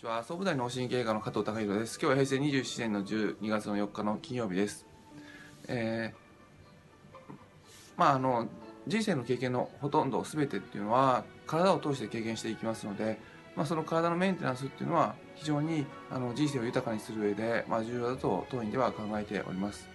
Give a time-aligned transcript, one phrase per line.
[0.00, 0.24] ちは。
[0.24, 1.98] 総武大脳神経科の加藤隆弘です。
[2.00, 4.86] 今日は平成27年の12月の4日の金曜日です。
[5.68, 7.32] えー、
[7.98, 8.48] まああの
[8.86, 13.20] 人生の経験のほとんど全てっていうのは体を通して経験していきますので、
[13.54, 19.86] まあ、その体のメンテナンスっていうのは非常にあの人生を豊かにする上で、まあ、重要だと当院では考えております、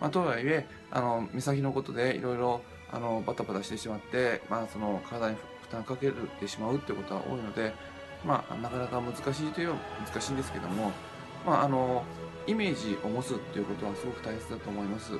[0.00, 7.74] まあ、とはいえあの目先のことでいろいろあのバタバタしてしまって、まあ、その体に負担かけてしまうってことは多いので
[8.24, 9.74] まあ、なかなか難しいという
[10.06, 10.92] 難しいんですけども、
[11.44, 12.04] まあ、あの
[12.46, 15.12] イメージを持つっていうことはすごく大切だと思います。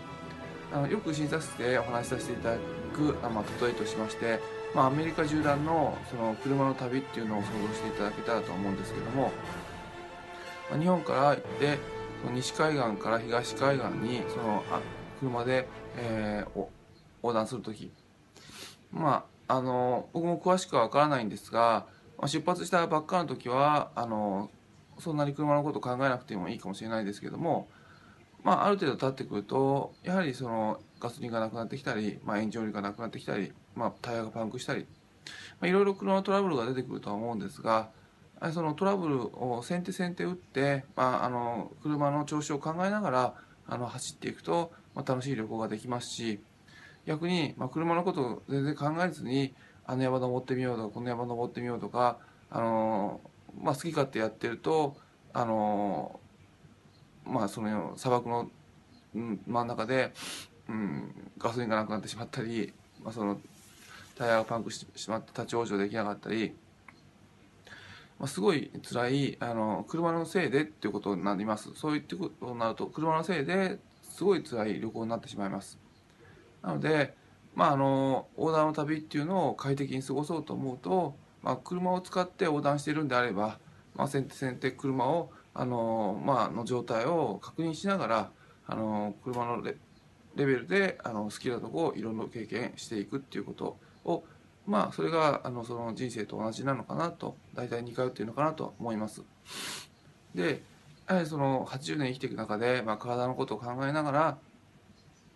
[0.73, 2.57] あのよく診察室でお話しさせていただ
[2.95, 4.41] く、まあ、例えとしまして、
[4.75, 9.33] まあ、アメリカ縦断のその車の旅っていうのを想像していただけたらと思うんですけども、
[10.71, 11.79] まあ、日本から行って
[12.33, 14.81] 西海岸から東海岸にそのあ
[15.21, 16.67] 車で、えー、
[17.23, 17.91] 横断する時。
[18.91, 21.87] まああの僕も詳しくは分からないんですが
[22.23, 24.49] まあ、出発したばっかの時はあの
[25.01, 27.67] そんなに車のこと考えなくてもいいかもしれないですけども、
[28.45, 34.87] まあ、ある程度経ってくるとやはりそのガソリンがなくなってきたり、まあ、エンジンオイルがなくなってきたり、まあ、タイヤがパンクしたり、ま
[35.63, 37.89] あ、いろいろ車のトラブルが出てくるとは思うんですが
[38.53, 43.35] そのトラブルを先手先手打って、まあ、あの車の調子を考えながら
[43.67, 46.39] あの走っていくと、まあ、楽しい旅行ができますし
[47.05, 49.55] 逆に、まあ、車のことを全然考えずに
[49.87, 52.19] あの山登ってみようとかこの山登ってみようとか
[52.51, 53.21] あの、
[53.61, 54.97] まあ、好き勝手やってると
[55.33, 56.21] あの
[57.25, 58.51] まあその砂漠の
[59.15, 60.13] 真ん中で、
[60.69, 62.73] うん、ガソリンがなくなってしまったり、
[63.03, 63.39] まあ、その
[64.17, 66.55] タイヤがパンクしてしまって立ち往生できなかったり、
[68.19, 71.71] まあ、すごい辛いあの車のせいでっていうことになります。
[71.75, 75.79] そういったことになると車のせいですごい辛い旅行になってしまいます。
[76.63, 77.15] なので
[77.55, 83.59] まあ、あの横断の旅っていうのを快適に過ごそうと思うと、まあ、車を使って横断しているんであれば、
[83.95, 88.31] まあ、先手先手車をあの、まあの状態を確認しながら
[88.67, 89.77] あの車のレ
[90.35, 94.25] レベルであの好きなとこをいろんな経験していくっていうことを
[94.67, 99.23] まあそれがあのその人生と同じなのかなと大体似通っているのかなと思います。
[100.35, 100.63] で
[101.07, 104.39] やはりその80年生きていく中で、まあ、体のことを考えながら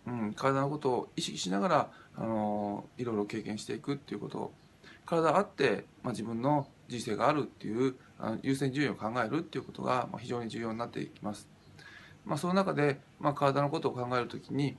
[0.07, 4.51] うん、体のことを意識しながら、あのいろいろ経験していくっていうこと。
[5.05, 11.47] 体あって、まあ、自分の人生があるっていうあの優先順位を考えるっていうことが、まあ、非常に重要になっていきます。
[12.25, 14.75] まあ、その中で、まあ、体のことを考えるときに、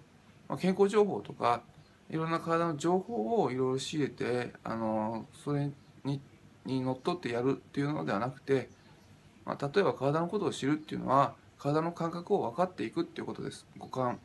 [0.49, 1.63] まあ、健康情報とか
[2.11, 5.71] いろんな体の情報をいろいろ仕入れてあのそれ
[6.05, 6.21] に
[6.67, 8.69] にのっとってやるっていうのではなくて、
[9.47, 13.67] まあ、例えば体のことを知るっていうのは体の感覚を分かっていくっていうことです。
[13.79, 14.19] 五感。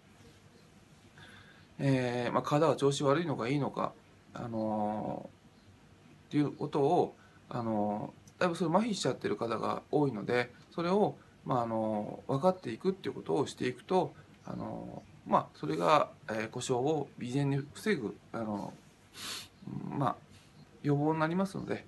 [1.79, 3.93] えー、まあ、体が調子悪いのかいいのか、
[4.33, 7.15] あのー、っていうことを、
[7.49, 14.13] あのー、だいぶそれ麻痺しちゃってる方が多いのでそれを、まああの分かっていくっていうことをしていくと、
[14.45, 18.73] あのまあ、それが、え故障を未然に防ぐ、あの
[19.89, 20.15] まあ、
[20.81, 21.85] 予防になりますので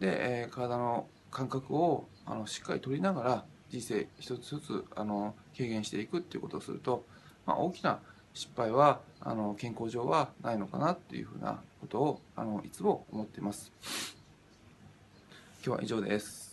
[0.00, 7.04] で、え体の感覚をあのしっかり取りながら人生一つずつあの軽減していくっていうことをすると、
[7.46, 8.00] まあ、大きな
[8.34, 13.72] 失敗はあの健康上はないのかなっていうふうなことをあのいつも思っています。
[15.64, 16.51] 今日は以上です。